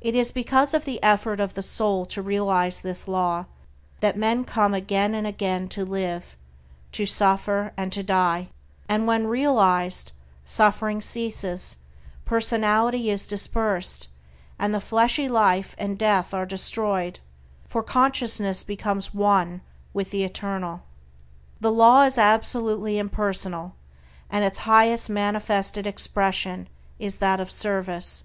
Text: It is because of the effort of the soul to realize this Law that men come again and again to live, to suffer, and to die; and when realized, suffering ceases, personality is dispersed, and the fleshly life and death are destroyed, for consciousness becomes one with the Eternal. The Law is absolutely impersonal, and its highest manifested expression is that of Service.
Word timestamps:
It 0.00 0.14
is 0.14 0.30
because 0.30 0.72
of 0.72 0.84
the 0.84 1.02
effort 1.02 1.40
of 1.40 1.54
the 1.54 1.64
soul 1.64 2.06
to 2.06 2.22
realize 2.22 2.80
this 2.80 3.08
Law 3.08 3.46
that 3.98 4.16
men 4.16 4.44
come 4.44 4.72
again 4.72 5.16
and 5.16 5.26
again 5.26 5.66
to 5.70 5.84
live, 5.84 6.36
to 6.92 7.04
suffer, 7.04 7.72
and 7.76 7.92
to 7.92 8.04
die; 8.04 8.50
and 8.88 9.04
when 9.04 9.26
realized, 9.26 10.12
suffering 10.44 11.00
ceases, 11.00 11.76
personality 12.24 13.10
is 13.10 13.26
dispersed, 13.26 14.06
and 14.60 14.72
the 14.72 14.80
fleshly 14.80 15.28
life 15.28 15.74
and 15.76 15.98
death 15.98 16.32
are 16.32 16.46
destroyed, 16.46 17.18
for 17.66 17.82
consciousness 17.82 18.62
becomes 18.62 19.12
one 19.12 19.60
with 19.92 20.12
the 20.12 20.22
Eternal. 20.22 20.84
The 21.60 21.72
Law 21.72 22.02
is 22.04 22.16
absolutely 22.16 22.96
impersonal, 22.96 23.74
and 24.30 24.44
its 24.44 24.58
highest 24.70 25.10
manifested 25.10 25.84
expression 25.84 26.68
is 27.00 27.16
that 27.16 27.40
of 27.40 27.50
Service. 27.50 28.22